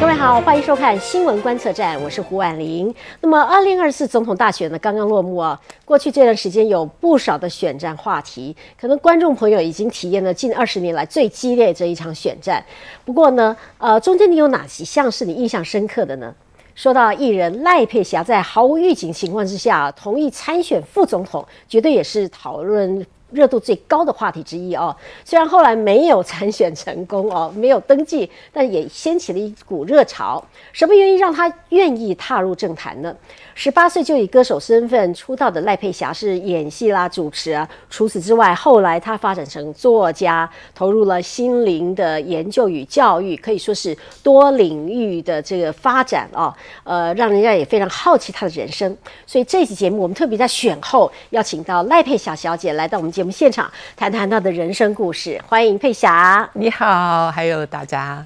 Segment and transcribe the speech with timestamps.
[0.00, 2.94] 各位好，欢迎收看新闻观测站，我是胡婉玲。
[3.20, 12.64] 那么，二零二四总统大选呢刚刚落幕啊，过去这段时间有不少的选战话题，可能观众朋友已经体验了近二十年来最激烈这一场选战。
[13.04, 16.34] 不过呢，呃，中间你有哪几项是你印象深刻的呢？
[16.74, 23.04] 说到艺人赖佩霞在毫无预警情况之下同意参选副总统，绝对也是讨论。
[23.30, 24.94] 热度最高的话题之一哦，
[25.24, 30.42] 虽然后来没有参选成功哦， 没有登记，但也掀起了一股热潮。
[30.72, 33.14] 什么原因让他愿意踏入政坛呢？
[33.60, 37.68] 十八岁就以歌手身份出道的赖佩霞是演戏啦、主持啊。
[37.90, 46.54] 除此之外，后来她发展成作家，投入了心灵的研究与教育，可以说是多领域的这个发展哦。
[46.84, 48.96] 呃，让人家也非常好奇她的人生。
[49.26, 55.42] 所以这期节目我们特别在选后邀请到赖佩霞小姐来到我们节目现场，谈谈她的人生故事。
[55.48, 58.24] 欢迎佩霞，你好，还有大家。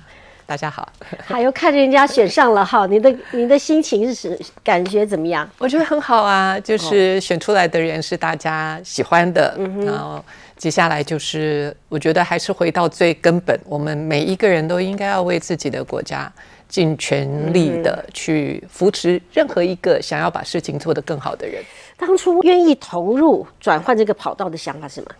[0.52, 0.86] 大家好，
[1.24, 5.48] 还有看人家选上了哈， 你的你的心情是感觉怎么样？
[5.56, 10.22] 我觉得很好啊，就是选出来的人是大家喜欢的，然后
[10.58, 16.30] 接下来就是我觉得还是回到最根本，我们每一个人都应该要为自己的国家
[16.68, 21.64] 尽全力的去扶持任何一个想要把事情做得更好的人。
[21.96, 25.10] 当初愿意投入转换这个跑道的想法是什么？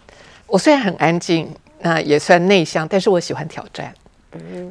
[0.47, 3.91] 我虽然很安静，那也算内向，但是我喜欢挑战。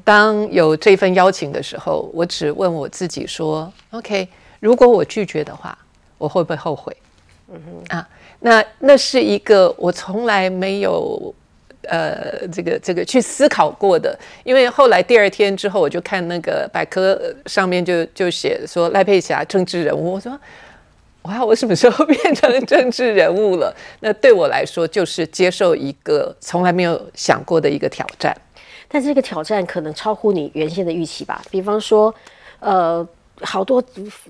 [0.03, 4.27] 当有这份邀请的时候，我只问我自己说：“OK，
[4.59, 5.77] 如果我拒绝的话，
[6.17, 6.95] 我会不会后悔？”
[7.89, 8.07] 啊，
[8.39, 11.33] 那那是一个我从来没有
[11.83, 14.17] 呃这个这个去思考过的。
[14.43, 20.39] 因为后来第二天之后，我就看那个百科上面就就写说赖佩霞政治人物，我说
[21.23, 28.35] ：“哇，我什么时候变成政治人物了？”那对我来说，就是接受一个从来没有想过的一个挑战。
[28.93, 31.41] 但这个挑战可能超乎你原先的预期吧？
[31.49, 32.13] 比方说，
[32.59, 33.07] 呃，
[33.41, 33.81] 好多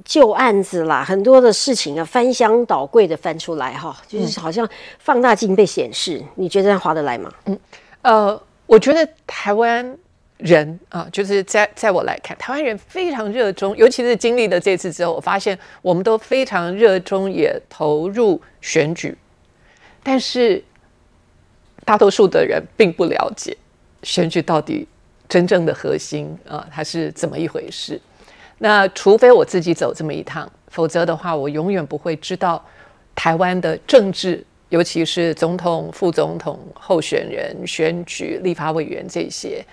[0.06, 4.70] 旧案子啦，很多的事情啊，翻箱倒柜的翻出来哈，就是好像
[5.00, 7.34] 放大镜被显示，你觉得划得来吗？
[7.46, 7.60] 嗯，
[8.04, 9.98] 呃，我觉得台湾
[10.38, 19.18] 人啊，就是在在我来看，台湾人非常热衷，尤其是经历了这次之后，我发现我们都非常热衷，也投入选举，
[20.04, 20.64] 但是
[21.84, 23.58] 大多数的人并不了解。
[24.04, 24.88] 选举到底
[25.28, 28.00] 真正的核心啊，它是怎么一回事？
[28.60, 32.64] 那除非我自己走这么一趟，否则的话，我永远不会知道
[33.16, 39.66] 台湾的政治，尤其是总统、副总统候选人选举、立法委员这些。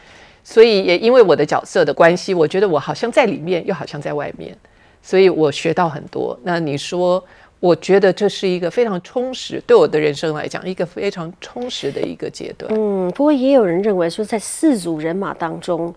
[0.45, 4.57] 所以也因为我的角色的关系，我觉得我好像在里面，又好像在外面，
[5.03, 6.39] 所以我学到很多。
[6.43, 7.23] 那你说？
[7.61, 12.73] 我觉得这是一个非常充实，对我的人生来讲，一个非常充实的一个阶段。
[12.73, 15.93] 嗯，不过也有人认为说，在四组人马当中，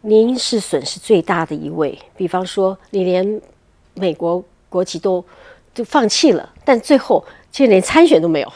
[0.00, 1.96] 您是损失最大的一位。
[2.16, 3.40] 比方说，你连
[3.94, 5.24] 美国国籍都
[5.72, 8.52] 就放弃了，但最后却连参选都没有。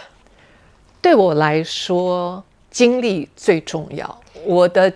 [1.00, 4.20] 对我来说，经历最重要。
[4.44, 4.92] 我的。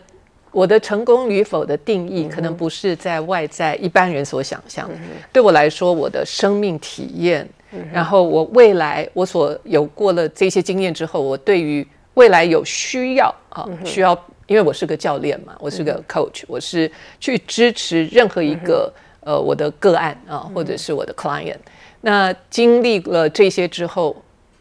[0.53, 4.89] 我的成功与否的定义，可能不是在外在一般人所想象。
[5.33, 7.49] 对我来说，我的生命体验，
[7.91, 14.13] 然后我未来我所有过了这些经验之后，我对于未来有需要啊，需要，
[14.47, 21.57] 因为我是个教练嘛，我是个 coach，我是去支持任何一个呃我的个案啊，或者是我的 client。
[22.03, 24.15] 那经历了这些之后，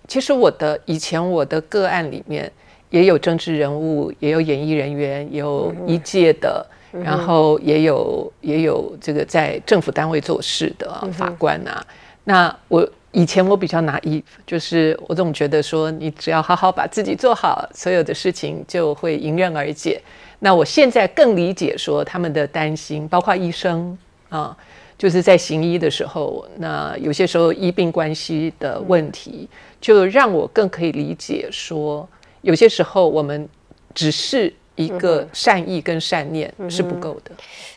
[0.08, 2.50] 其实我的以前我的个案里面。
[2.92, 11.84] 也有政治人物，也有演艺人员，有一届的，然后也有也有这个在政府单位做事的法官啊。
[12.26, 20.02] 那我以前我比较拿一，就是我总觉得说，你只要好好把自己做好，所有的事情就会迎刃而解。
[20.40, 23.98] 那我现在更理解说他们的担心，包括医生
[24.30, 24.56] 啊，
[24.98, 29.48] 就是在行医的时候，那有些时候医病关系的问题，
[29.80, 32.08] 就让我更可以理解说。
[32.42, 33.48] 有些时候，我们
[33.94, 37.32] 只是一个善意跟善念是不够的。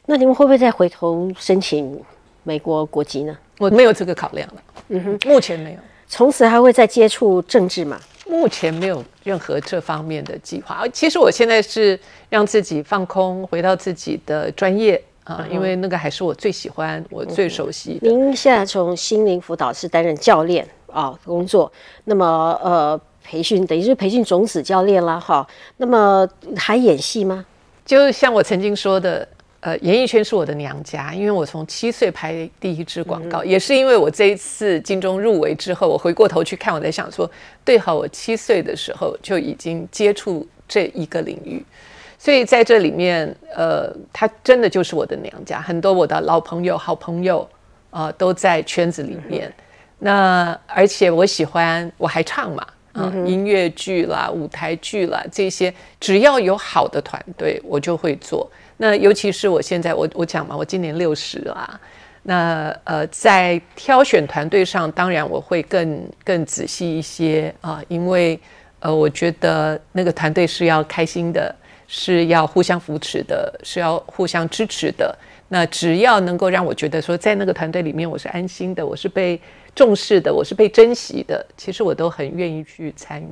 [0.06, 2.00] 那你们会不会再回头申请
[2.42, 3.36] 美国国籍呢？
[3.58, 4.62] 我没有这个考量了。
[4.88, 5.78] 嗯哼，目前没有。
[6.08, 8.00] 从此还会再接触政治吗？
[8.26, 10.86] 目前没有任何这方面的计划。
[10.92, 11.98] 其实我现在是
[12.30, 18.08] 让自己放空，回到自己的专业啊，因为那个还是我最喜欢、我最熟悉的。
[18.08, 21.70] 您现在从心灵辅导师担任教练啊工作，
[22.04, 23.00] 那么呃。
[23.24, 25.44] 培训等于是培训种子教练啦，哈。
[25.78, 27.44] 那么还演戏吗？
[27.84, 29.26] 就像我曾经说的，
[29.60, 37.28] 呃，演艺圈是我的娘家，因为我从七岁拍第一支广告，也是因为我这一次金钟入围之后，我回过头去看，我在想说，
[37.64, 41.64] 对好，我七岁的时候就已经接触这一个领域，
[42.18, 47.48] 所以在这里面，呃，他真的就是我的娘家，很多我的老朋友、好朋友
[47.90, 49.52] 啊，都在圈子里面。
[49.98, 58.50] 那而且我喜欢，我还唱嘛，啊，音乐剧啦、舞台剧啦这些，只要有好的团队，我就会做。
[58.76, 61.78] 那尤其是我现在，我我讲嘛，我今年六十啦。
[62.22, 68.40] 那呃，在挑选团队上，当然我会更更仔细一些啊，因为
[68.80, 71.54] 呃，我觉得那个团队是要开心的，
[71.86, 75.14] 是要互相扶持的，是要互相支持的。
[75.54, 79.40] 那只要能够让我觉得说，在那个团队里面我是安心的，我是被
[79.72, 83.26] 重视的，我是被珍惜的，其实我都很愿意去参与。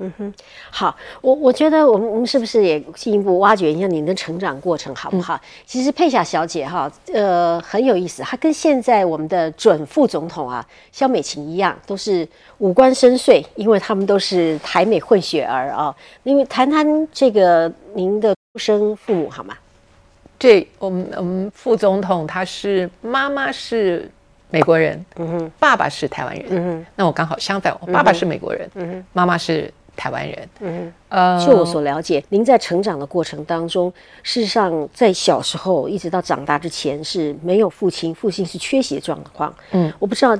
[0.00, 0.34] 嗯哼，
[0.72, 5.40] 好，我我觉得我们我们是不是也进一步挖掘一下您的成长过程，好不好？
[5.66, 12.26] 其实佩霞小姐哈，呃，很有意思，她跟现在我们的准副总统啊，肖美琴一样，都是
[12.58, 15.94] 五官深邃，因为他们都是台美混血儿啊。
[16.24, 19.56] 因为谈谈这个您的出生父母好吗？
[20.38, 24.10] 对，我们我们副总统他是妈妈是
[24.50, 29.72] 美国人，嗯哼，爸爸是台湾人，嗯哼，那我刚好相反，我爸爸是美国人，嗯哼，妈妈是。
[30.00, 33.92] 台湾人，嗯，呃，就我所了解，您在成长的过程当中，
[34.22, 40.38] 事实上在小时候一直到长大之前是没有父亲，父亲是缺席的状况，嗯，我不知道，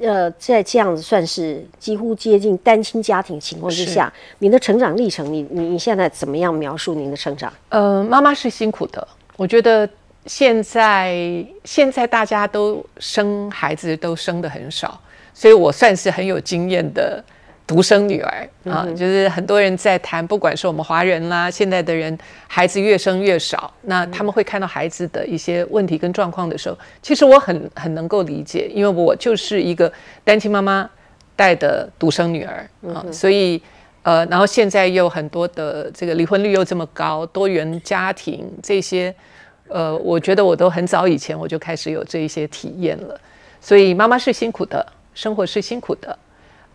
[0.00, 7.50] 呃，在这样子算是几乎接近单亲家庭情况之下，您的成长历程，你你你现在怎么样描述您的成长？
[7.70, 9.08] 呃，妈妈是辛苦的，
[9.40, 9.88] 我觉得
[10.26, 15.00] 现在现在大家都生孩子都生的很少，
[15.32, 17.24] 所以我算是很有经验的。
[17.66, 29.90] 独生女儿啊，就是很多人在谈，不管是我们华人啦，现在的人孩子越生越少，那他们会看到孩子的一些问题跟状况的时候，其实我很很能够理解，因为我就是一个
[30.24, 30.90] 单亲妈妈
[31.36, 33.62] 带的独生女儿啊，所以
[34.02, 39.14] 呃，然后现在又很多的这个离婚率又这么高，多元家庭这些，
[39.68, 43.20] 呃，我觉得我都很早以前我就开始有这一些体验了，
[43.60, 46.18] 所以妈妈是辛苦的，生活是辛苦的。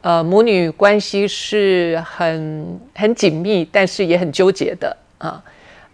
[0.01, 5.43] 呃，母女关系是很很紧密，但是也很纠结的啊。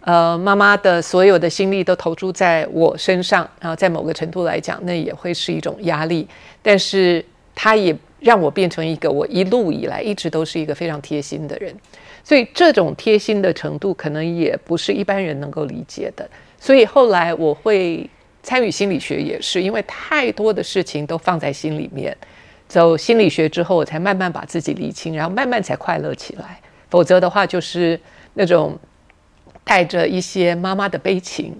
[0.01, 6.27] 呃，妈妈的所有的心力都投注在我身上，然后在某个程度来讲，那也会是一种压力。
[6.61, 7.23] 但是，
[7.55, 11.75] 她也让我变成一个我一路以来一直都是一个非常贴心的人。
[12.23, 16.29] 所以，这种贴心的程度，可能也不是一般人能够理解的。
[16.59, 18.07] 所以后来我会
[18.43, 22.15] 参与心理学，也是因为太多的事情都放在心里面。
[22.67, 26.59] 走心理学之后，我才慢慢把自己理清，然后慢慢才快乐起来。
[26.89, 27.99] 否则的话，就是
[28.35, 28.77] 那种
[29.63, 31.53] 带着一些妈妈的悲情，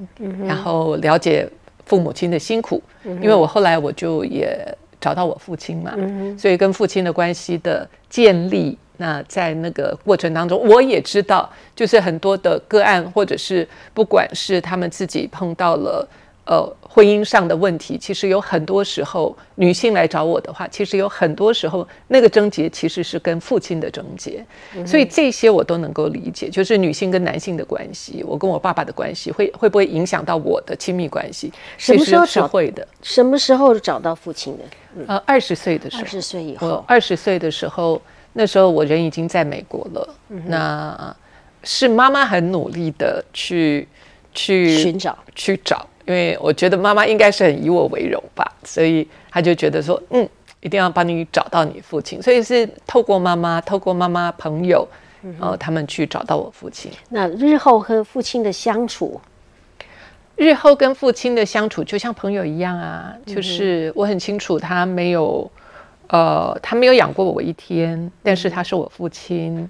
[0.46, 1.50] 然后了解
[1.86, 2.82] 父母亲的辛苦。
[3.04, 4.58] 因为我后来我就也
[5.02, 5.92] 找到我父亲嘛，
[6.38, 16.08] 所以跟父亲的关系的建立，那在那个过程当中，我也知道，就是很多的个案，或者是不管是他们自己碰到了。
[16.44, 24.46] 呃，婚姻上的问题，其实有很多时候，女性来找我的话，其实有很多时候，那个症结其实是跟父亲的症结，
[24.86, 26.50] 所以这些我都能够理解。
[26.50, 31.54] 就是女性跟男性的关系，我跟我爸爸的关系，会会不会影响到我的亲密关系？
[31.78, 32.86] 什么时候是会的？
[33.02, 34.64] 什么时候找到父亲的？
[35.08, 38.02] 呃，二十岁的时候，二十岁以后，二十岁的时候，
[38.34, 40.16] 那时候我人已经在美国了。
[40.46, 41.16] 那
[41.64, 43.88] 是妈妈很努力的去
[44.34, 45.88] 去寻找去找。
[46.06, 50.28] 因为我觉得妈妈应该是很以我为荣吧，所以他就觉得说，嗯，
[50.62, 54.88] 一定要帮你找到你父亲，所以是透过妈妈，透过妈妈朋友，
[55.40, 56.92] 呃，他们去找到我父亲。
[57.10, 59.22] 那日后和父亲的相处，
[60.36, 65.50] 日后跟父亲的相处就像朋友一样啊，就是我很清楚他没有，
[66.08, 69.70] 呃，他没有养过我一天，但是他是我父亲，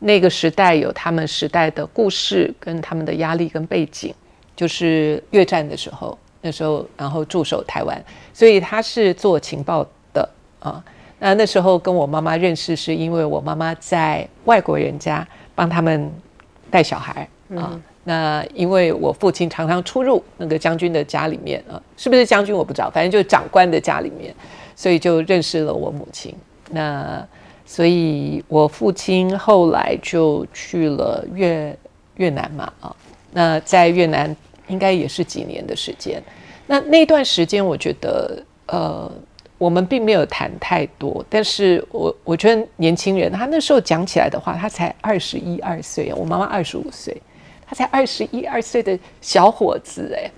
[0.00, 4.14] 那个时代有他们时代的故事，跟他们的压力跟背景。
[4.60, 7.98] 就是越战的时候，那时候然后驻守台湾，
[8.34, 10.84] 所以他是做情报的啊。
[11.18, 16.12] 那那时候跟我妈妈认识，是因为我妈妈在外国人家帮他们
[16.70, 17.26] 带小孩
[17.56, 17.80] 啊。
[18.04, 24.34] 那因为我父亲常常出入那个将军的家里面啊，是不是将军我不知道，反正就是长官的家里面，
[24.76, 26.34] 所以就认识了我母亲。
[26.68, 27.26] 那
[27.64, 31.74] 所以我父亲后来就去了越
[32.16, 32.94] 越南嘛啊。
[33.32, 34.36] 那在越南。
[34.70, 36.22] 应该也是几年的时间，
[36.66, 39.10] 那那段时间我觉得，呃，
[39.58, 41.24] 我们并没有谈太多。
[41.28, 47.20] 但是我我觉得年轻人他那时候讲起来的话，他才二十一二岁，我妈妈二十五岁，
[47.66, 50.30] 他才二十一二岁的小伙子哎。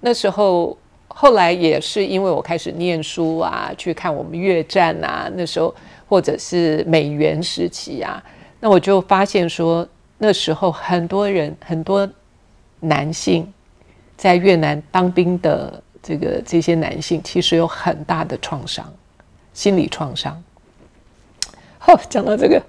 [0.00, 0.76] 那时候
[1.08, 5.74] 后来也是因为我开始念书啊，去看我们越战啊，那时候
[6.08, 8.22] 或者是美元时期啊，
[8.60, 9.86] 那我就发现说。
[10.16, 12.08] 那时候很多人很多
[12.80, 13.52] 男性
[14.24, 18.90] 在越南当兵的这个这些男性，其实有很大的创伤，
[19.52, 20.42] 心理创伤。
[21.78, 22.62] 好，讲到这个，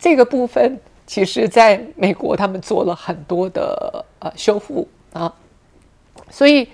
[0.00, 5.32] 这个部分，其实在美国他们做了很多的呃修复啊，
[6.28, 6.68] 所以。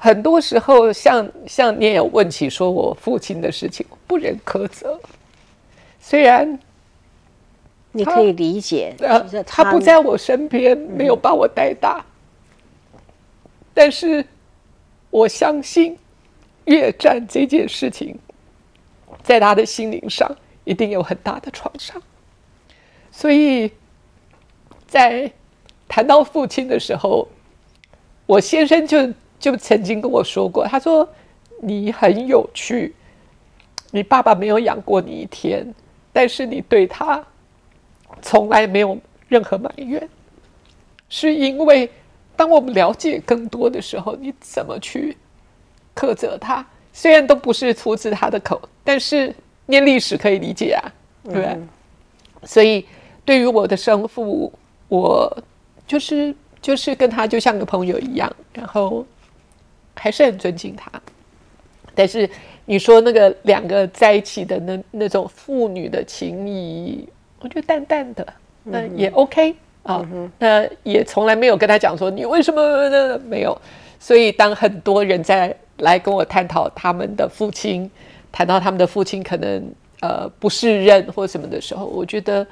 [0.00, 4.96] 很多时候，像像你也有问起说我父亲的事情，不忍苛责。
[5.98, 6.56] 虽然
[7.98, 8.94] 你可以理解，
[9.46, 12.04] 他不在我身边，没有把我带大，
[13.74, 14.24] 但是
[15.10, 15.98] 我相信
[16.64, 18.18] 越战这件事情，
[19.22, 20.30] 在他的心灵上
[20.64, 22.00] 一定有很大的创伤。
[23.10, 23.70] 所以
[24.86, 25.30] 在
[25.88, 27.28] 谈到父亲的时候，
[28.26, 29.12] 我先生就。
[29.40, 31.08] 就曾经跟我说过，他说
[31.62, 32.92] 你很有趣，
[33.92, 35.64] 你爸爸没有养过你一天，
[36.12, 37.24] 但是你对他
[38.22, 38.98] 从来没有
[39.28, 40.08] 任何埋怨，
[41.08, 41.90] 是因为
[42.36, 45.16] 当我们了解更多的时候，你怎么去
[45.94, 46.64] 苛责他？
[46.92, 49.34] 虽然都不是出自他的口，但是
[49.66, 50.92] 念历史可以理解啊，
[51.24, 51.58] 对不对？
[52.44, 52.86] 所以
[53.24, 54.52] 对于我的生父，
[54.88, 55.44] 我
[55.86, 59.06] 就是就是跟他就像个朋友一样，然后。
[60.00, 60.88] 还是很尊敬他，
[61.92, 62.30] 但是
[62.66, 67.04] 你说那个两个在一起的那那种父女的情谊，
[67.40, 68.26] 我觉得淡淡的，
[68.64, 70.06] 那也 OK 啊，
[70.38, 73.56] 那也从来没有跟他讲说你为什么没有。
[74.00, 77.90] 所以当很多人在来跟我探讨他们的父亲，
[78.30, 79.62] 谈到他们的父亲可能
[80.00, 82.46] 呃不是任或什么的时候，我觉得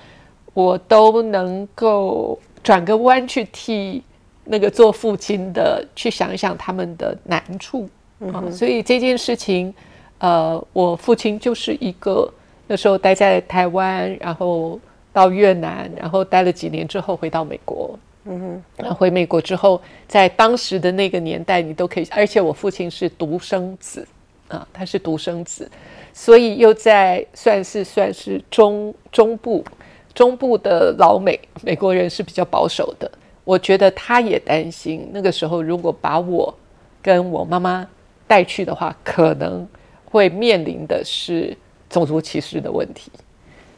[0.55, 4.03] 我都能够转个弯去替。
[4.49, 7.91] 那个做父亲的去想一想他们的难处
[8.33, 9.75] 啊，所以这件事情，
[10.19, 12.33] 呃，我父亲就是一个
[12.67, 14.79] 那时候待在台湾，然后
[15.13, 24.07] 到越南，然后待了几年之后回到美国，嗯哼，回美国之后，在当时的那个年代，你都可以，而且我父亲是独生子
[24.49, 25.71] 啊，他是独生子，
[26.13, 29.65] 所以又在算是算是中中部
[30.15, 33.11] 中部的老美美国人是比较保守的。
[33.45, 36.53] 我觉得他也担心，那个时候如果把我
[37.01, 37.87] 跟我妈妈
[38.27, 39.65] 带去的话，可能
[40.05, 41.57] 会面临的是
[41.89, 43.11] 种族歧视的问题。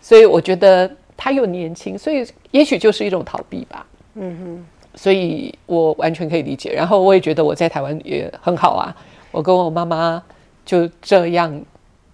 [0.00, 3.86] 所以我觉得他又年轻，所以也许就是一种逃避吧。
[4.14, 6.72] 嗯哼，所以我完全可以理解。
[6.72, 8.96] 然后我也觉得我在台湾也很好啊，
[9.30, 10.22] 我跟我妈妈
[10.64, 11.60] 就这样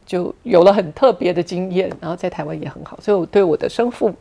[0.05, 4.13] 就有了很特别的经验，然后在台湾也很好，所以我对我的生父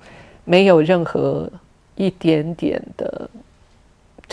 [0.43, 1.49] 没有任何。
[1.95, 3.29] 一点点的，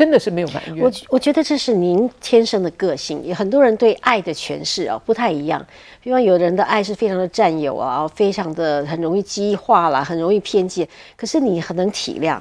[0.01, 0.83] 真的是没有埋怨。
[0.83, 3.23] 我我觉得这是您天生的个性。
[3.27, 5.63] 有很多人对爱的诠释啊不太一样。
[6.03, 10.89] 比方有人的爱是非常的占有啊，非常的很容易激化了，很容易偏见。
[11.19, 12.39] 可是你很能体谅，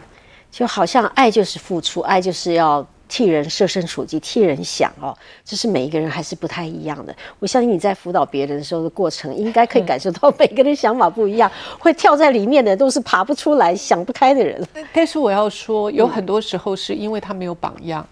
[0.49, 2.87] 就好像爱就是付出，爱就是要。
[3.09, 5.13] 替人设身处地，替人想哦，
[5.43, 7.13] 这是每一个人还是不太一样的。
[7.39, 14.65] 我相信你在辅导别人的时候的过程，应该可以感受到每个人想法不一样，会跳在里面的都是爬不出来、想不开的人。
[14.93, 18.07] 但是我要说，有很多时候是因为他没有榜样，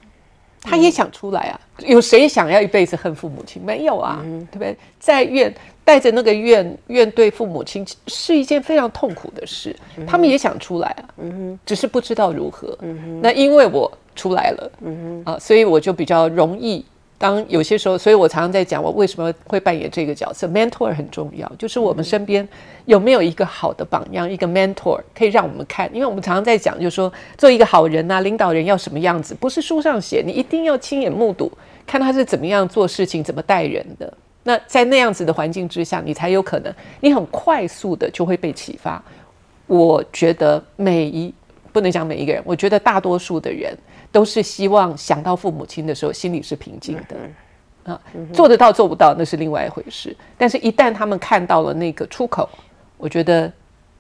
[0.62, 1.60] 他也想出来啊。
[1.86, 3.62] 有谁想要一辈子恨父母亲？
[3.64, 4.20] 没有啊，
[4.52, 4.76] 对不对？
[5.00, 5.54] 在怨
[5.88, 9.74] 带着那个怨怨对父母亲是一件非常痛苦的事，
[10.06, 11.08] 他们也想出来啊，
[11.66, 12.78] 只是不知道如何。
[13.22, 13.90] 那因为我。
[14.18, 16.84] 出来了，嗯，啊，所以我就比较容易。
[17.20, 22.48] 当有些时候，所以我常常在讲，我为什么会扮演这个角色？mentor 很重要，就是我们身边
[22.86, 25.88] 有没有一个好的榜样，一个 mentor 可以让我们看。
[25.94, 31.52] 因为我们常常在讲，就是说做一个好人啊，领导人要什么样子，不是书上写，你一定要亲眼目睹，
[31.86, 34.12] 看他是怎么样做事情，怎么待人的。
[34.48, 39.04] 那在那样子的环境之下，你才有可能，你很快速的就会被启发。
[39.66, 41.34] 我觉得每一
[41.74, 43.78] 不能讲每一个人，我觉得大多数的人。
[44.10, 48.02] 都是希望想到父母亲的时候，心里是平静的，啊，
[48.32, 50.16] 做得到做不到那是另外一回事。
[50.38, 52.50] 但是，一旦他们看到了那个出口，
[52.98, 53.52] 我觉得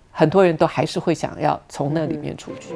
[0.10, 2.74] 很多人都还是会想要从那里面出去。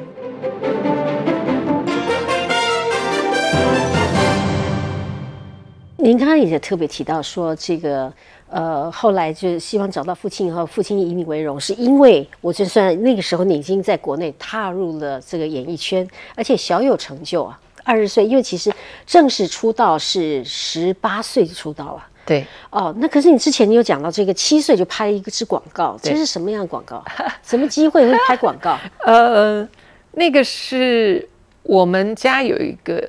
[6.02, 8.12] 您刚刚也特别提到说这个。
[8.54, 18.70] 呃，后来就希望找到父亲以后，父亲以你为荣，是因为我就算那个时候你已经在国内踏入了这个演艺圈，而且小有成就啊，二十岁，因为其实
[19.06, 22.06] 正式出道是十八岁就出道了。
[22.26, 27.02] 对，哦，那可是你之前你有讲到这个七岁就拍一个支广告，这是什么样的广告？
[27.42, 28.78] 什么机会会拍广告？
[29.06, 29.66] 呃，
[30.10, 31.26] 那个是
[31.62, 33.02] 我们家有一个，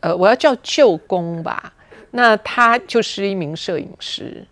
[0.00, 1.74] 呃，我要叫舅公吧，
[2.10, 4.44] 那他就是一名摄影师。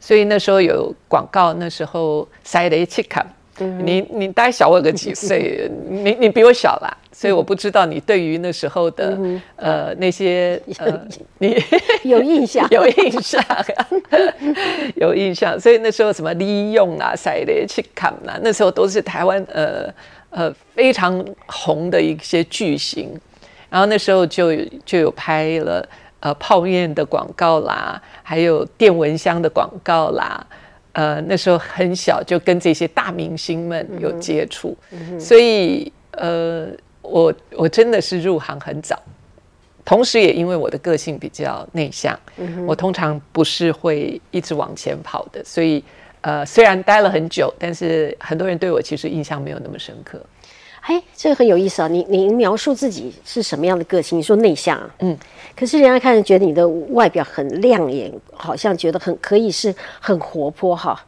[0.00, 3.24] 所以那时候有广告，那时候塞雷切卡
[3.56, 9.16] 你你大概小我个几岁，你你比我小啦， 所以我不知道你对于那时候的
[9.56, 11.56] 呃那些呃你
[12.02, 12.68] 有印象。
[12.70, 13.42] 有印象
[14.96, 19.88] 有印象，所以那时候什么利用啊、塞雷去砍啊，那时候都是台湾呃
[20.30, 23.08] 呃非常红的一些巨星，
[23.70, 24.54] 然后那时候就
[24.84, 25.88] 就有拍了
[26.24, 30.44] 呃泡面的广告啦，还有电蚊香的广告啦。
[30.92, 34.74] 呃，那时候很小，就跟这些大明星们有接触，
[35.20, 36.68] 所以呃，
[37.02, 38.98] 我我真的是入行很早，
[39.84, 42.18] 同时也因为我的个性比较内向，
[42.66, 45.82] 我通常不是会一直往前跑的，所以
[46.22, 50.18] 呃，虽然待了很久，但是很多人对我其实印象没有那么深刻。
[50.86, 51.88] 哎，这个很有意思啊！
[51.88, 54.18] 你你描述自己是什么样的个性？
[54.18, 55.16] 你说内向，啊嗯，
[55.56, 61.02] 可是人家看着觉得你的外表很亮眼，好像觉得很可以是很活泼哈。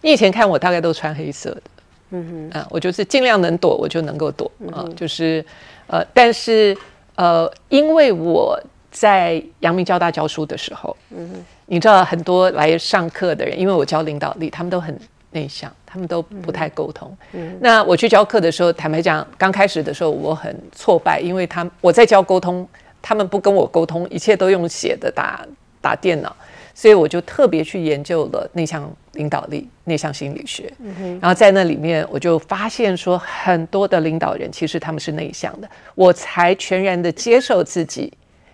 [0.00, 1.62] 你以前看我大概都穿黑色的，
[2.10, 5.44] 嗯哼，啊，我就是尽量能躲我就能够躲啊，就是
[5.88, 6.76] 呃，但是
[7.16, 8.56] 呃，因为我
[8.92, 14.96] 在阳明交大教书的时候，嗯哼，你知道很多来上课的人，因为我教领导力，他们都很。
[15.30, 17.16] 内向，他们都不太沟通。
[17.60, 22.66] 那我去教课的时候，坦白讲，刚开始的时候我很挫败，因为他我在教沟通，
[23.02, 25.46] 他们不跟我沟通，一切都用写的打
[25.80, 26.34] 打电脑，
[26.74, 30.72] 所以我就特别去研究了内向领导力、内向心理学。
[31.20, 38.12] 然后在那里面，我就发现说，很多的领导人其实他们是内向的，我才全然的接受自己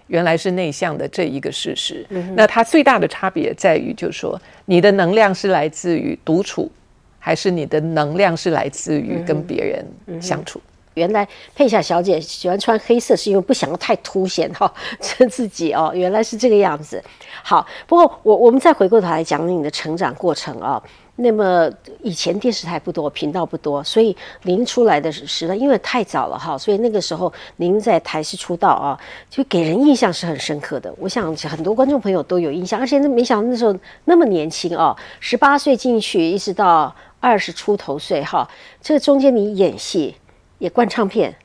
[0.09, 2.07] 原来是内向的这一个事实。
[2.35, 4.41] 那它最大的差别在于，就是说。
[4.65, 6.71] 你的能量是来自于独处，
[7.19, 10.61] 还是你的能量是来自于跟别人相处？
[10.95, 14.73] 原来佩霞小姐喜欢穿黑色，是因为不想要太凸显哈
[15.29, 15.91] 自己哦。
[15.95, 17.03] 原来是这个样子。
[17.43, 20.81] 好，不过我我们再回过头来讲你的成长过程啊。
[21.17, 21.71] 那么
[22.03, 30.93] 以前电视台不多，频道不多，所以您出来的时代因为太早了哈，所以那个时候您在台视出道啊，就给人印象是很深刻的。
[30.99, 38.49] 我想很多观众朋友都有印象，而且那没想到那时候那么年轻哦，十八岁进去，一直到二十出头岁哈，
[38.81, 40.17] 这中间你演戏，
[40.59, 41.37] 也灌唱片，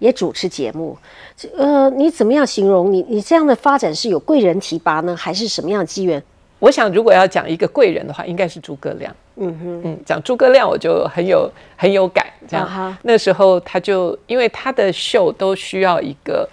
[0.00, 0.98] 也主持节目，
[1.36, 6.20] 这呃，你怎么样形容你你这样的发展是有贵人提拔呢，还是什么样机缘？
[6.62, 9.12] 我想，如果要讲一个贵人的话，应该是诸葛亮。
[9.34, 12.24] 嗯哼，嗯，讲诸葛亮，我就很有很有感。
[12.46, 16.48] 这样，那时候他就因为他的秀都需要一个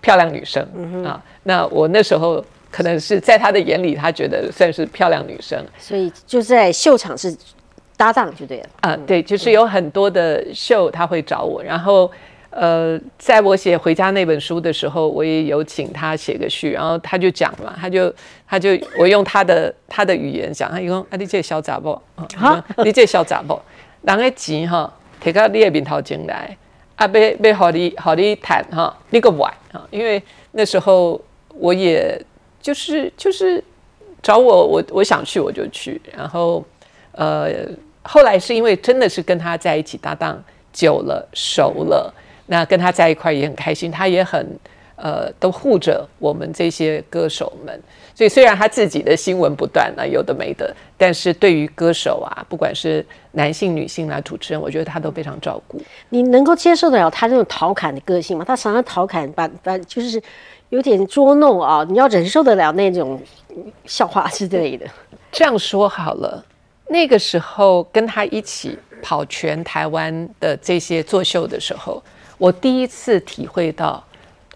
[0.00, 0.60] 漂亮女生
[1.04, 1.22] 啊。
[1.44, 7.32] 那我那时候可能是在他的眼里，他觉得算是漂亮女生，所以就在秀场是
[7.96, 8.66] 搭档就对了。
[8.80, 12.10] 啊，对，就是有很多的秀他会找我，然后。
[12.60, 18.12] 呃，在我写《回家》那本书的时候，我也有请他写个序，然后他就讲嘛，他就
[18.48, 22.02] 他就我用他的他的语言讲，他讲啊，你这小杂包，
[22.36, 23.62] 啊，你这小杂包，
[24.02, 24.92] 人的钱哈，
[25.22, 26.58] 摕到你的面头前来，
[26.96, 32.20] 啊，要要好你好你谈哈，你个碗啊，因为那时候我也
[32.60, 33.62] 就是就是
[34.20, 36.64] 找我，我我想去我就去，然后
[37.12, 37.48] 呃，
[38.02, 40.42] 后来是因为真的是跟他在一起搭档
[40.72, 42.12] 久了熟了。
[42.48, 44.58] 那跟他在一块也很开心，他也很
[44.96, 47.80] 呃都护着我们这些歌手们，
[48.14, 55.80] 所以虽然他自己的新闻不断啊有的没的，但是对于歌手啊，不管是男性女性啊主持人，我觉得他都非常照顾。
[56.08, 58.44] 你能够接受得了他这种调侃的个性吗？
[58.48, 60.20] 他常常调侃，把把就是
[60.70, 63.20] 有点捉弄啊，你要忍受得了那种
[63.84, 64.86] 笑话之类的。
[65.30, 66.42] 这样说好了，
[66.88, 72.02] 那个时候跟他一起跑全台湾的这些作秀的时候。
[72.38, 74.02] 我第一次体会到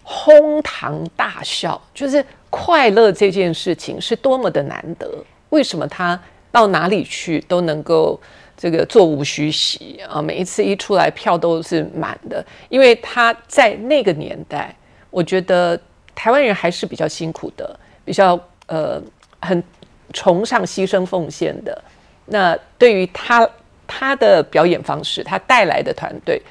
[0.01, 5.07] 哄堂大笑，就是快乐这件事情是多么的难得。
[5.49, 6.19] 为什么他
[6.51, 8.19] 到哪里去都能够
[8.57, 10.21] 这个座无虚席啊？
[10.21, 14.75] 每一次一出来票都是满的，因为他在那个年代，
[15.09, 15.79] 我觉得
[16.15, 19.01] 台湾人还是比较辛苦的，比较呃
[19.41, 19.63] 很
[20.11, 21.83] 崇尚牺牲奉献的。
[22.25, 23.47] 那对于他
[23.85, 26.41] 他的表演方式，他带来的团队。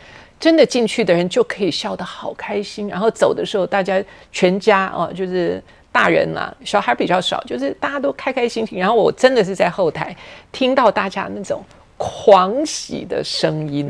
[0.42, 4.02] 真的进去的人就可以笑得好开心，然后走的时候，大家
[4.33, 8.76] 全家哦，就是大人啊，小孩比较少，就是大家都开开心心。
[8.76, 10.16] 然后我真的是在后台
[10.50, 11.62] 听到大家那种
[11.96, 13.88] 狂喜的声音，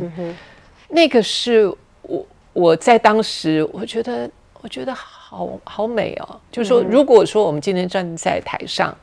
[0.91, 6.39] 那个是我我在当时我觉得我觉得好好美哦。
[6.51, 8.95] 就是说，如果说我们今天站在台上，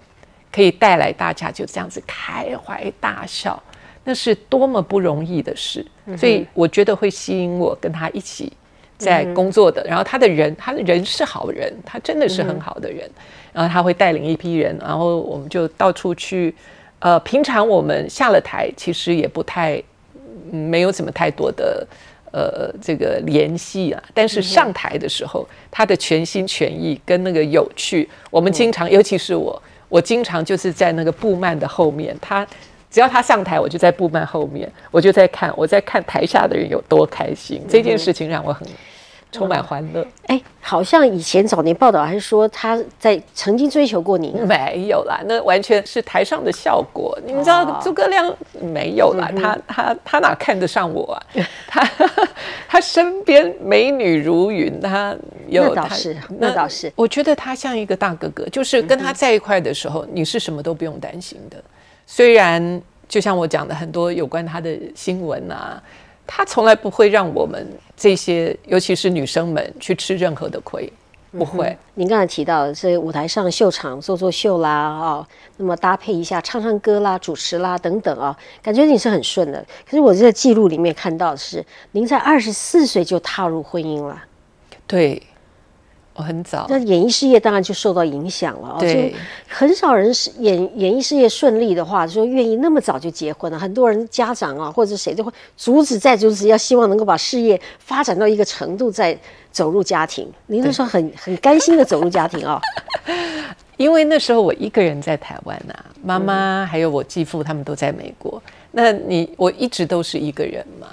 [0.52, 3.60] 可以带来大家就这样子开怀大笑。
[4.04, 5.86] 那是多么不容易的事，
[6.18, 8.52] 所以我觉得会吸引我跟他一起
[8.98, 9.84] 在工作的。
[9.86, 13.10] 然后他的人，他的人是好人，他真的是很好的人。
[13.52, 16.54] 然后他会带领一批人，然后我们就到处去。
[17.02, 19.82] 呃，平常我们下了台，其实也不太
[20.52, 21.88] 没有什么太多的
[22.34, 24.04] 呃这个联系啊。
[24.14, 32.46] 但是上台的时候，他的全心全意跟那个有趣，我们经常，尤其是我，我经常就是在那个布幔的后面，他
[32.90, 37.62] 只要他上台，我就在布幔后面，我就在看，我在看台下的人有多开心。
[37.70, 38.68] 这件事情让我很。
[39.32, 47.16] 充满欢乐，哎，好像以前早年报道还是说他在曾经追求过你，没有啦，那完全是台上的效果。
[47.24, 51.22] 你知道诸葛亮没有啦，他他他哪看得上我啊？
[51.70, 51.88] 他
[52.68, 55.16] 他身边美女如云，他
[55.48, 61.64] 有那倒是那倒是，我觉得他像一个大哥哥，就是跟他在一块的时候，你是什么都不用担心的。
[62.12, 65.80] 虽然就像我讲的很多有关他的新闻啊。
[66.32, 67.68] 他从来不会让我们
[67.98, 70.88] 这些，尤其是女生们去吃任何的亏，
[71.32, 71.76] 不会。
[71.96, 79.66] 您刚才提到这舞台上秀场做做秀啦，啊，那么搭配一下唱唱歌啦、主持啦等等啊，感觉你是很顺的。
[79.86, 84.24] 可是我这个记录里面看到的是，您在二十四岁就踏入婚姻了。
[84.86, 85.20] 对。
[86.22, 88.78] 很早，那演艺事业当然就受到影响了。
[88.80, 89.14] 对，
[89.48, 93.58] 很少人是演演艺事业顺利的话，说愿意那么早就结婚了。
[93.58, 99.18] 很多人家长啊，或者谁都会阻止再阻止，要希望能够把事业发展到一个程度再
[99.52, 100.30] 走入家庭。
[100.48, 102.62] 您那时候很很甘心的走入家庭啊？
[103.78, 108.42] 因为那时候我一个人在台湾呐，妈妈还有我继父他们都在美国。
[108.72, 110.88] 那你我一直都是一个人嘛。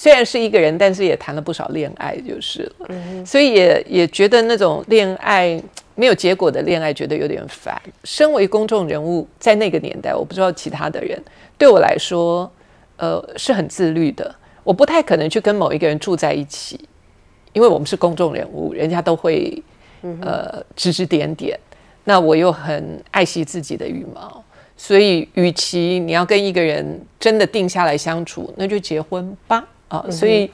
[0.00, 2.88] 虽然是一个人，但是也谈了不少恋爱，就是了。
[3.22, 5.62] 所以也也觉得那种恋爱
[5.94, 7.78] 没有结果的恋爱，觉得有点烦。
[8.02, 11.22] 身为公众人物，在那个年代，我不知道其他的人，
[11.58, 12.50] 对我来说，
[12.96, 14.34] 呃，是很自律的。
[14.64, 16.80] 我不太可能去跟某一个人住在一起，
[17.52, 19.62] 因为我们是公众人物，人家都会
[20.22, 21.60] 呃指指点点。
[22.04, 24.42] 那我又很爱惜自己的羽毛，
[24.78, 29.68] 所以与其你要跟一个人真的定下来相处，那就结婚吧。
[29.90, 30.50] 啊，所以，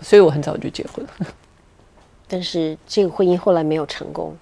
[0.00, 1.26] 所以我很早就结婚了，
[2.26, 4.36] 但是这个婚姻后来没有成功。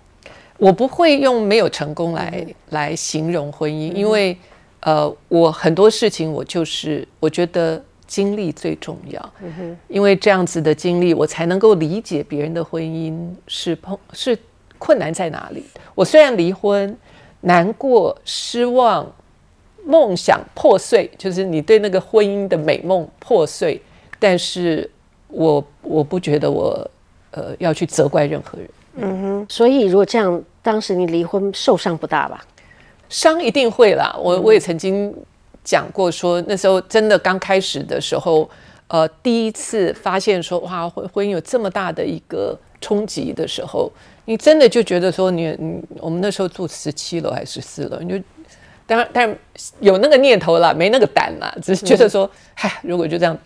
[0.57, 4.37] 我不会用没有成功来来形容婚姻，因为
[4.81, 9.33] 呃，我很多事情我就是我觉得经历最重要，
[9.89, 14.39] 因为这样子的经历，我才能够理解别人的婚姻是碰是
[14.79, 15.65] 困难在哪里。
[15.95, 16.95] 我虽然离婚，
[17.41, 19.11] 难过、失望、
[19.85, 23.81] 梦想破碎，就是你对那个婚姻的美梦破碎。
[24.21, 24.89] 但是
[25.27, 26.89] 我我不觉得我
[27.33, 28.71] 呃要去责怪任何人。
[28.97, 32.45] 嗯哼，所以如果这样，当时你离婚受伤不大吧？
[33.09, 34.15] 伤一定会啦。
[34.19, 35.15] 我我也曾经
[35.65, 38.51] 讲过，说那时候真的刚开始的时候，
[38.89, 43.91] 呃，第一次发现说哇婚婚姻有这么大的一个冲击的时候，
[44.25, 48.25] 你真的就觉得说你你我们那时候住十七楼还是十四楼，你就
[48.87, 49.39] 当然但
[49.79, 53.39] 有那个念头了，没那个胆啦，只是觉得说，嗨，如果就这样。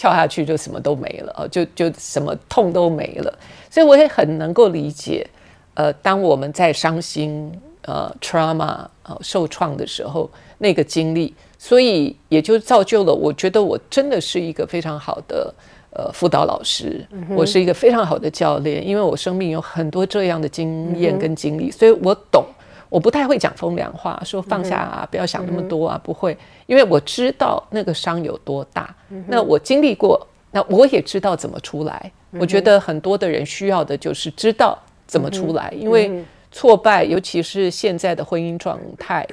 [0.00, 5.26] 跳下去就什么都没了哦，就就什么痛都没了，所以我也很能够理解，
[5.74, 15.54] 呃，当我们在伤心、呃，trauma、呃，受创的时候，那个经历，所以也就造就了，我觉得我真的是一个非常好的
[15.90, 22.42] 呃辅导老师，我是一个非常好的教练，因为我生命有很多这样的经验跟经历，所以我懂。
[22.90, 28.94] 我不太会讲风凉话，说放下啊，不要想那么多啊，不会，因为我知道那个伤有多大。
[29.28, 32.12] 那我经历过，那我也知道怎么出来。
[32.32, 34.76] 我觉得很多的人需要的就是知道
[35.06, 39.24] 怎么出来，因为挫败，尤其是现在的婚姻状态，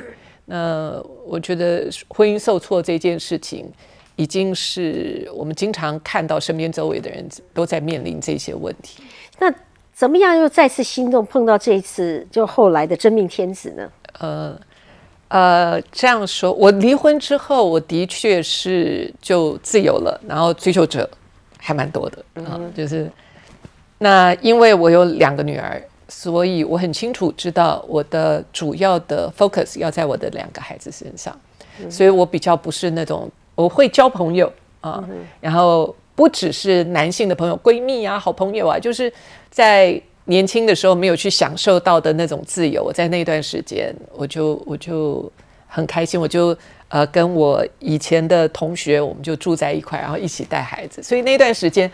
[0.45, 3.67] 那我觉得婚姻受挫这件事情，
[4.15, 9.01] 已经是我们经常看到身边周围的人都在面临这些问题。
[9.39, 9.51] 那。
[9.97, 11.25] 怎么样又再次心动？
[11.25, 13.91] 碰到这一次就后来的真命天子呢？
[14.19, 14.60] 呃
[15.29, 21.10] 呃，这样说，我离婚之后，我的确是就自由了，然后追求者
[21.57, 22.62] 还蛮多的啊。
[22.75, 23.10] 就是
[23.97, 31.36] 那因为我有两个女儿，所以我很清楚知道我的主要的 focus 要在我的两个孩子身上，
[31.89, 35.03] 所以我比较不是那种我会交朋友啊，
[35.41, 39.10] 然后不只是男性的朋友、闺蜜啊、好朋友啊，就是。
[39.49, 45.32] 在年轻的时候没有去享受到的那种自由，我在那段时间，我就我就
[45.67, 46.56] 很开心，我就
[46.89, 51.89] 呃跟我以前的同学，我们就住在一块，然后一起带孩子，所以那段时间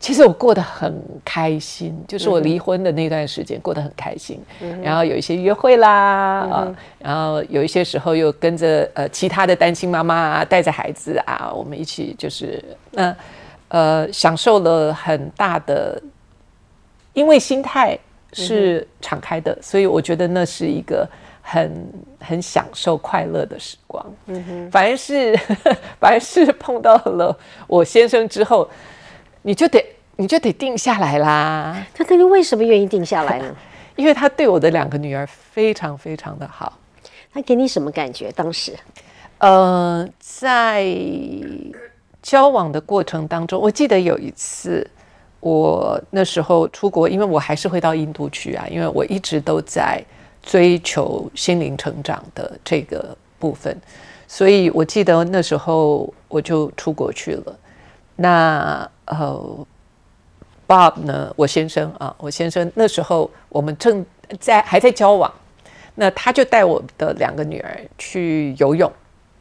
[0.00, 4.40] 其实我过得很开心，就是我离婚的那段时间过得很开心，
[4.82, 13.16] 然后有一些约会啦啊，然后有一些时候又跟着呃其他的单亲妈妈啊带着孩子啊，我们一起就是那呃
[14.12, 16.02] 享受了很大的。
[17.14, 17.98] 因为心态
[18.32, 21.06] 是敞开的，所以我觉得那是一个
[21.42, 21.70] 很
[22.18, 24.02] 很享受快乐的时光。
[24.28, 25.36] 嗯哼，反而是
[26.00, 28.66] 反而是碰到了我先生之后，
[29.42, 29.84] 你就得
[30.16, 31.86] 你就得定下来啦。
[31.92, 33.54] 他到底为什么愿意定下来呢？
[33.96, 36.78] 因为他对我的两个女儿非常非常的好。
[37.30, 38.32] 他给你什么感觉？
[38.32, 38.74] 当时，
[39.36, 40.82] 呃，在
[42.22, 44.88] 交往的过程当中，我记得有一次，
[45.40, 50.02] 我那时候出国，因为我还是会到印度去啊，因为我一直都在
[50.42, 53.76] 追求心灵成长的这个部分，
[54.28, 57.58] 所以我记得那时候我就出国去了。
[58.16, 59.66] 那呃
[60.68, 64.04] ，Bob 呢，我先生啊，我先生那时候我们正
[64.38, 65.32] 在还在交往。
[65.94, 68.90] 那他就带我的两个女儿去游泳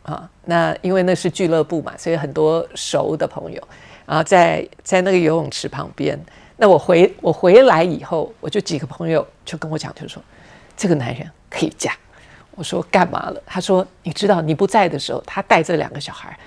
[0.04, 3.62] 啊，那因为那是俱乐部嘛，所以很多熟的朋友，
[4.06, 6.20] 然后在在那个游泳池旁边。
[6.58, 10.22] 那我回我回来以后，我就几个朋友就跟我讲，就说
[10.76, 11.94] 这个男人可以嫁。
[12.56, 13.42] 我说干嘛了？
[13.46, 16.38] 他说你知道你不在的时候，他带这两个小孩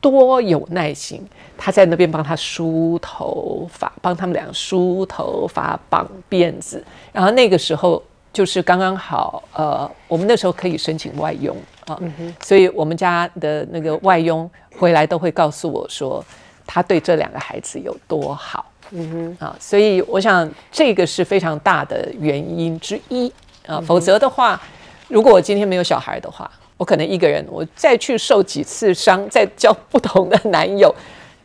[0.00, 1.24] 多有耐心，
[1.56, 8.02] 他在那边帮他梳头发，帮他们俩梳头发、绑辫子，然后那个时候。
[8.34, 11.96] 就是刚刚好，呃，我们那时候可以申请外佣啊，
[12.42, 16.22] 所以我们家的那个外佣回来都会告诉我说，
[16.66, 23.32] 他对这两个孩子有多好，嗯哼，啊，所以我想这个是非常大的原因之一
[23.68, 24.60] 啊，否则的话，
[25.06, 30.92] 如果我今天没有小孩的话，我可能一个人，我再去受几次伤，再交不同的男友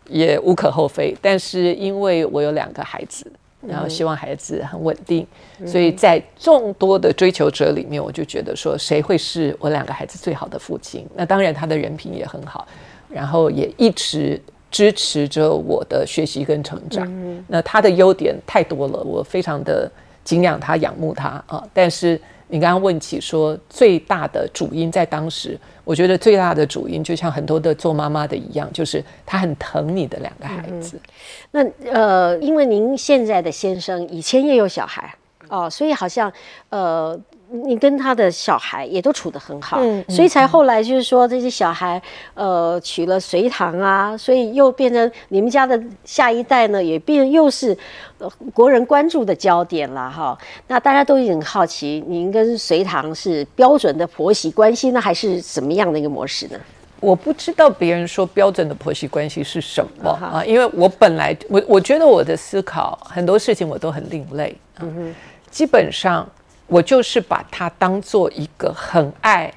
[0.07, 3.31] 也无可厚非，但是因为我有两个孩子。
[3.67, 5.27] 然后希望孩子很稳定，
[5.65, 11.05] 所以在众多的追求者里面，我就觉得说，谁会是我两个孩子最好的父亲？
[11.13, 12.65] 那当然，他的人品也很好，
[13.09, 14.41] 然后也一直
[14.71, 17.05] 支持着我的学习跟成长。
[17.47, 19.91] 那他的优点太多了，我非常的
[20.23, 21.61] 敬仰他、仰慕他啊。
[21.73, 22.19] 但是
[22.49, 25.57] 你刚刚问起说，最大的主因在当时。
[25.85, 30.99] 我觉得最大的主因，就像很多的做妈妈的一样，就是她很疼你的两个孩子。
[31.51, 35.15] 那呃，因为您现在的先生以前也有小孩
[35.47, 36.31] 哦，所以好像
[36.69, 37.19] 呃。
[37.51, 41.99] 你跟他的小孩也都处得很好，所以才后来就是说这些小孩，
[42.35, 47.75] 呃，娶了隋唐啊，所以又变成你们家的下一代呢，也变又是
[48.53, 50.37] 国人关注的焦点了哈。
[50.67, 56.59] 那大家都很好奇，您跟隋唐是标准的婆媳关系呢，还是什么样的一个模式呢？
[56.99, 65.15] 我不知道别人说标准的婆媳关系是什么啊，因为我本来我我觉得我的思考很多事情我都很另类，嗯哼，
[65.49, 66.29] 基本上。
[66.69, 69.51] 我就是把他当做一个很爱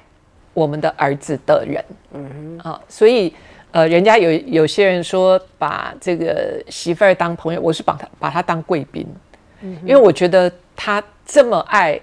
[0.53, 3.33] 我们的儿子的人，嗯啊，所以
[3.71, 9.07] 呃，人家有有些人说把这个媳妇儿当朋友，我是把他把他当贵宾，
[9.61, 11.99] 嗯，因为我觉得他这么爱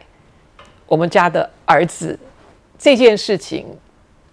[0.86, 2.18] 我们家的儿子
[2.78, 3.66] 这件事情，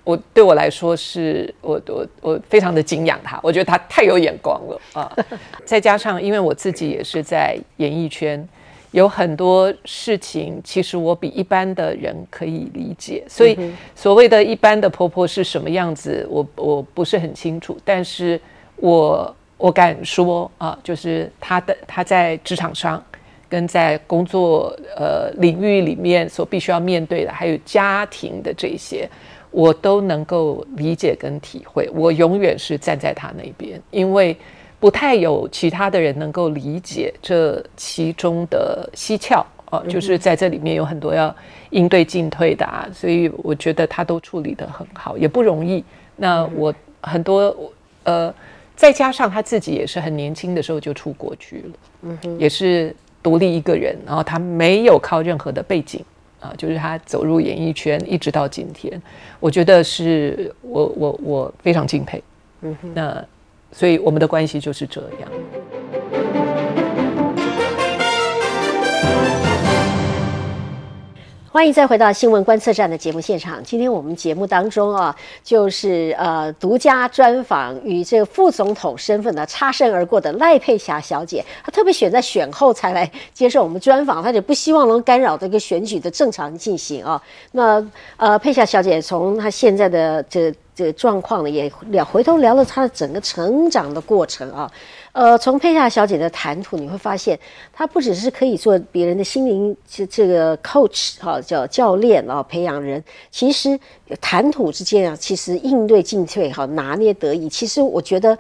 [0.03, 5.11] 我对我来说是我我我非常的敬仰他，我觉得他太有眼光了啊，
[5.65, 8.47] 再加上因为我自己也是在演艺圈。
[8.91, 13.57] 有很多事情，其实我比一般的人可以理解，所以
[13.93, 17.77] 所谓的一般的婆婆是什么样子，我我不是很清楚。
[17.83, 18.39] 但是
[18.77, 23.03] 我我敢说啊，就是她的她在职场上，
[23.49, 29.07] 跟在工作呃领域里面所必须要面对的，还有家庭的这些，
[29.51, 31.89] 我都能够理解跟体会。
[31.93, 34.35] 我永远是站在她那边，因为。
[34.79, 41.35] 不太有其他的人能够理解这其中的蹊跷哦，就是在这里面有很多要
[41.71, 45.83] 应对进退的啊，所以我觉得他都处理得很好，也不容易。
[46.15, 47.53] 那我很多
[48.03, 48.33] 呃，
[48.75, 56.05] 再加上他自己也是很年轻的时候就出国去了，嗯哼，也是独立一个人，然后他没有靠任何的背景
[56.39, 59.01] 啊，就是他走入演艺圈一直到今天，
[59.39, 62.23] 我觉得是我我我非常敬佩，
[62.61, 63.25] 嗯哼，那。
[63.77, 65.29] 所以我们的关系就是这样。
[71.51, 73.63] 欢迎再回到新闻观测站的节目现场。
[73.63, 81.45] 今天我们节目当中啊，就是呃独家专访与这个副总统身份呢擦身而过的赖佩霞小姐。
[81.63, 87.21] 她特别选在选后才来接受我们专访，她也不希望能干扰这个选举的正常进行啊。
[87.51, 87.87] 那
[88.17, 90.51] 呃佩霞小姐从她现在的这。
[90.77, 94.71] 这个状况呢，也聊回头聊了她的整个成长的过程啊。
[95.11, 97.37] 呃，从佩夏小姐的谈吐，你会发现
[97.73, 103.03] 她不只是可以做别人的心灵这这个 coach 哈，叫教练啊，培养人。
[103.31, 103.79] 其实
[104.21, 107.49] 谈吐之间啊，其实应对进退哈，拿捏得宜。
[107.49, 108.37] 其实我觉得，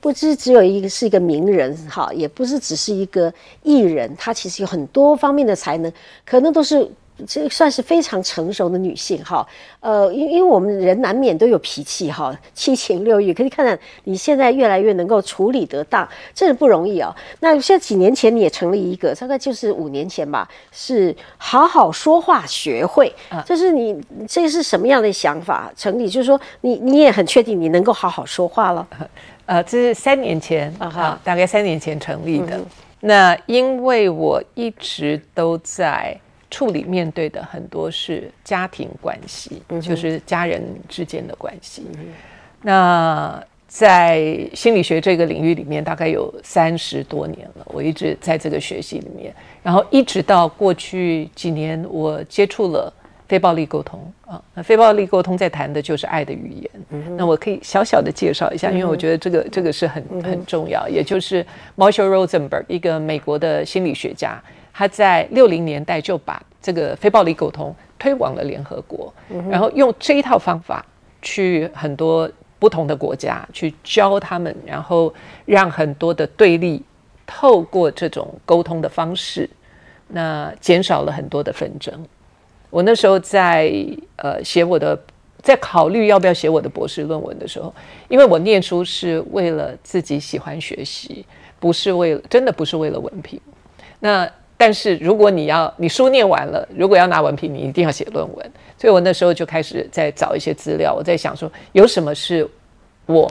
[0.00, 5.92] 不知只有一个是一个名人哈，也不是只是一个艺人，他其实有很多方面的才能，
[6.24, 6.88] 可能都是
[7.26, 9.46] 这算是非常成熟的女性哈，
[9.80, 17.14] 呃，因因为我们人难免都有脾气哈，七情六欲，可以看到你现在越来越能够处理得当，真的不容易哦。
[17.40, 26.08] 那现在几年前你也成立一个，大概就是五年前吧，是好好说话学会，这是你这是什么样的想法成立？
[26.08, 28.86] 就是说你你也很确定你能够好好说话了？
[29.46, 32.58] 呃，这是三年前啊，大概三年前成立的。
[33.00, 36.18] 那因为我一直都在。
[36.52, 41.86] 处理面对的很多是家庭关系，就是家人之间的关系。
[42.60, 49.34] 那在心理学这个领域里面，大概有三十多年了，我一直在这个学习里面。
[49.62, 52.92] 然后一直到过去几年，我接触了
[53.26, 54.40] 非暴力沟通啊。
[54.54, 56.70] 那非暴力沟通在谈的就是爱的语言。
[57.16, 60.86] 那我可以小小的介绍一下，因为我觉得这个这个是很很重要。
[60.86, 61.42] 也就是
[61.78, 64.38] Marshall Rosenberg，一个美国的心理学家。
[64.72, 69.12] 他在六零年代就把这个非暴力沟通推广了联合国，
[69.50, 70.84] 然后用这一套方法
[71.20, 75.12] 去很多不同的国家去教他们，然后
[75.44, 76.82] 让很多的对立
[77.26, 79.48] 透过这种沟通的方式，
[80.08, 81.92] 那减少了很多的纷争。
[82.70, 83.72] 我那时候在
[84.16, 84.98] 呃写我的，
[85.42, 87.74] 在考虑要不要写我的博士论文的时候，
[88.08, 91.26] 因为我念书是为了自己喜欢学习，
[91.60, 93.40] 不是为了真的不是为了文凭，
[93.98, 94.30] 那。
[94.62, 98.52] 但是如果你要你书念完了，如果要拿文凭，你一定要写论文。
[98.78, 100.94] 所以我那时候就开始在找一些资料。
[100.94, 102.48] 我在想说，有什么是
[103.06, 103.28] 我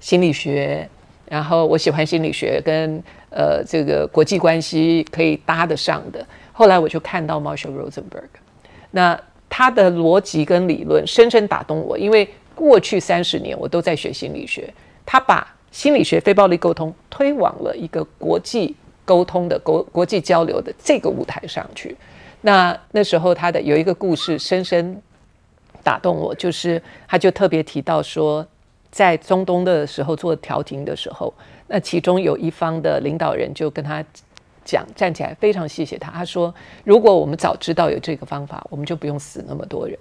[0.00, 0.88] 心理学，
[1.28, 2.98] 然后我喜欢心理学跟
[3.28, 6.26] 呃这个国际关系可以搭得上的。
[6.50, 8.32] 后来我就看到 Marshall Rosenberg，
[8.90, 14.72] 那他的逻辑跟理论深深打动我，因为过去三十年我都在学心理学，
[15.04, 18.74] 他把心理学非暴力沟通推往了一个国际。
[19.04, 21.96] 沟通的国国际交流的这个舞台上去，
[22.40, 25.00] 那那时候他的有一个故事深深
[25.82, 28.46] 打动我，就是他就特别提到说，
[28.90, 31.32] 在中东的时候做调停的时候，
[31.66, 34.02] 那其中有一方的领导人就跟他
[34.64, 39.98] 讲，站起来非常谢谢他，他说如果我们早知道有这个方法，我们就不用死那么多人。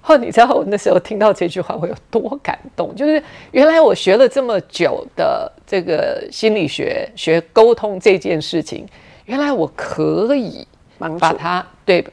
[0.00, 2.94] 后你知道我那时候听到这句话我有多感动？
[2.94, 8.86] 就是 原来我学了这么久的这个心理学学沟通这件事情，
[9.26, 10.66] 原来我可以
[11.18, 12.04] 把它对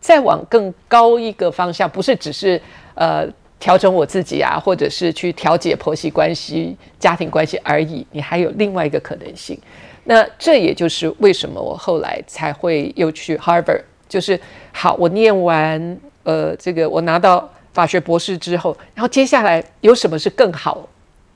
[0.00, 2.60] 再往更高一个方向，不是只是
[2.94, 3.26] 呃
[3.58, 8.06] 调整我自己啊，或者是去调解婆媳关系、家庭关系而已。
[8.10, 9.58] 你还有另外一个可能性。
[10.04, 14.38] 那这也就是为什么我后来才会又去 Harvard，就是
[14.72, 15.98] 好，我念完。
[16.24, 20.88] 呃，这个我拿到法学博士之后，然后接下来有什么是更好，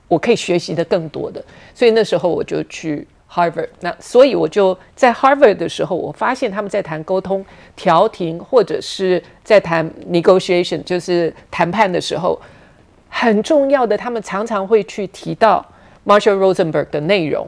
[0.07, 3.69] 我可以学习的更多的，所以那时候我就去 Harvard。
[3.81, 12.39] 那所以我就在 Harvard 的时候，我发现他们在谈沟通、调停，或者是在谈 negotiation，就是谈判的时候，
[13.09, 15.63] 很重要的，他们常常会去提到
[16.05, 17.47] Marshall Rosenberg 的内容。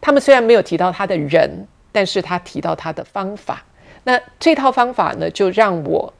[0.00, 3.62] 他们虽然没有提到他的人，但是他提到他的方法。
[4.04, 6.10] 那这套方法呢，就让我。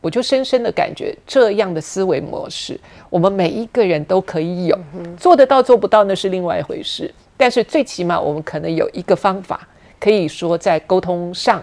[0.00, 2.78] 我就深深的感觉，这样的思维模式，
[3.10, 4.78] 我们每一个人都可以有，
[5.18, 7.12] 做得到做不到那是另外一回事。
[7.36, 9.66] 但是最起码，我们可能有一个方法，
[9.98, 11.62] 可以说在沟通上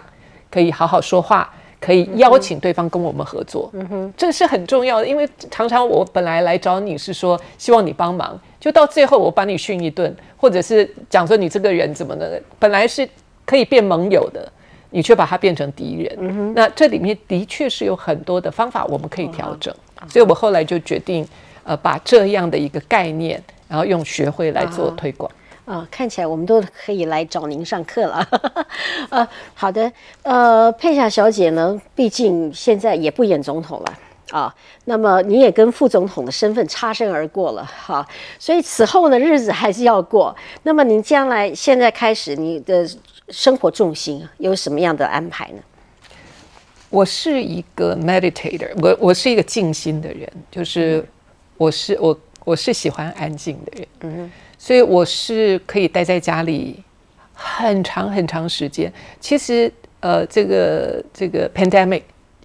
[0.50, 3.70] 可以好好说话，可以邀请对方跟我们合作。
[3.72, 13.08] 嗯哼，这是很重要的，因为常常我本来来找你是说希望你帮忙，就到最后我把你训一顿，或者是讲说你这个人怎么的，本来是
[13.44, 14.52] 可以变盟友的。
[14.90, 19.74] 你却把它变成敌人，那这里面的确是有很多的方法我们可以调整，
[20.08, 21.26] 所以我后来就决定，
[21.62, 25.30] 呃，把这样的一个概念，然后用学会来做推广。
[25.66, 28.26] 啊，看起来我们都可以来找您上课了。
[29.10, 33.98] 呃，好的，呃，佩霞小姐呢，毕竟现在也不演总统了
[34.30, 34.54] 啊，
[34.86, 40.34] 那么你也跟副总统的身份擦身而过了哈，所以此后的日子还是要过。
[40.62, 42.88] 那么您将来现在开始你的。
[43.30, 45.62] 生活重心有什么样的安排呢？
[46.90, 51.04] 我是一个 meditator，我我是一个静心的人，就是
[51.56, 56.82] 我是我我是喜欢安静的人，嗯，所以我是可以待在家里
[57.34, 58.90] 很长很长时间。
[59.20, 59.70] 其实
[60.00, 62.02] 呃，这个这个 pandemic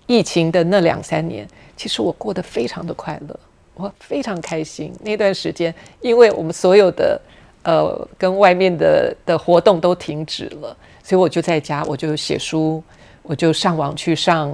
[0.08, 3.40] 疫情的那两三年，其实我过得非常的快乐，
[3.76, 7.22] 我非常开心那段时间，因为我们所有的。
[7.64, 12.84] 呃，跟外面的的活动都停止了，所以我就在家，我就写书，
[13.22, 14.54] 我就上网去上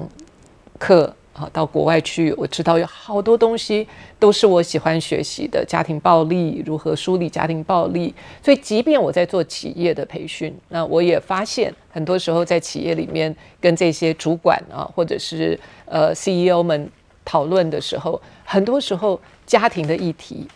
[0.78, 3.88] 课，啊，到国外去，我知道有好多东西
[4.20, 8.14] 都是我喜欢学习的，家庭暴力如何梳理家庭暴力。
[8.43, 16.89] 所以，即便我在做企业的培训，那我也发现很多时候在企业里面跟这些主管啊，或者是呃 CEO 们
[17.26, 20.47] 讨论的时候，很多时候家庭的议题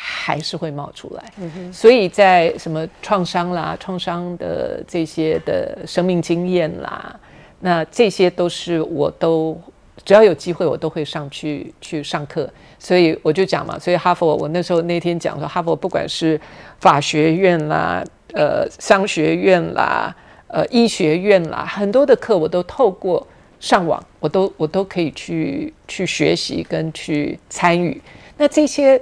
[0.00, 1.32] 还是会冒出来。
[1.72, 7.18] 所以在什么创伤啦、创伤的这些的生命经验啦，
[7.60, 9.60] 那这些都是我都。
[10.04, 13.78] 只要有机会，我都会上去去上课，所以我就讲嘛。
[13.78, 16.40] 所以哈佛，我那时候那天讲说，哈佛不管是
[16.80, 20.14] 法学院啦、呃商学院啦、
[20.46, 23.26] 呃医学院啦，很多的课我都透过
[23.60, 28.00] 上网，我都我都可以去去学习跟去参与。
[28.38, 28.98] 那这些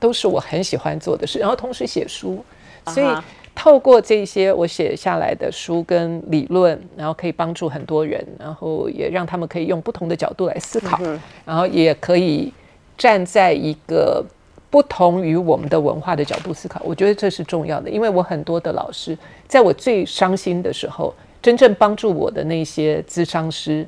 [0.00, 2.44] 都是我很喜欢做的事，然后同时写书，
[2.86, 3.06] 所以。
[3.52, 10.98] 透过这些我写下来的书跟理论，然后可以帮助很多人，然后也让他们可以用不同的角度来思考，
[11.44, 12.50] 然后也可以
[12.96, 14.24] 站在一个
[14.70, 16.80] 不同于我们的文化的角度思考。
[16.82, 23.86] 我觉得这是重要的，因为我很多的老师，在我最伤心的时候，真正帮助我的那些咨商师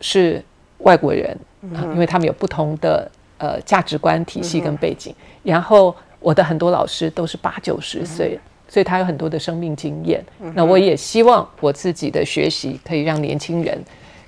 [0.00, 0.42] 是
[0.78, 1.36] 外国人
[1.74, 5.14] 啊，因为他们有不同的呃价值观体系跟背景。
[5.42, 8.38] 然后我的很多老师都是八九十岁。
[8.70, 10.22] 所以他有很多的生命经验，
[10.52, 13.82] 那我也希望我自己的学习可以让年轻人，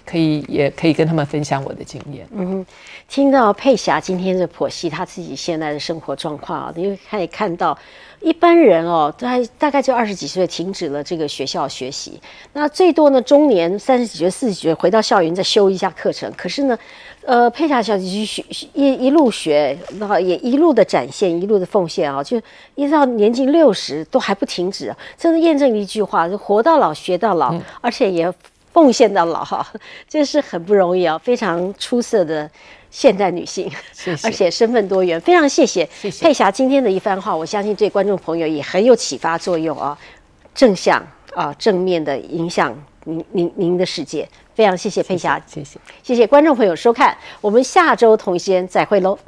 [0.07, 2.27] 可以也可以跟他们分享我的经验。
[2.31, 2.65] 嗯，
[3.07, 7.79] 听到佩霞今天的剖析，她自己现在的生活状况啊，因为可以看到
[8.23, 12.19] 一般人哦，大大概就二十几岁停止了这个学校学习，
[12.55, 16.79] 那最多呢中年三十几岁、四十几岁回到校园再修一下课程，可是呢。
[17.27, 22.41] 呃，佩霞小姐去学一一路学，然后也一路的展现，一路的奉献啊，就
[22.75, 28.33] 一直到年近六十都还不停止，真的验证一句话：就活到老学到老，而且也
[28.73, 29.67] 奉献到老哈，
[30.09, 32.51] 这是很不容易啊，非常出色的
[32.91, 33.71] 现代女性，
[34.25, 35.89] 而且身份多元，非常谢谢。
[36.21, 39.97] 佩霞今天的一番话，我相信对观众朋友也很有启发作用啊，
[40.55, 41.05] 正向
[41.35, 42.75] 啊正面的影响
[43.05, 44.29] 您您您的世界。
[44.55, 49.19] 非常谢谢佩霞，谢谢谢谢观众朋友收看，我们下周同一时间再会喽。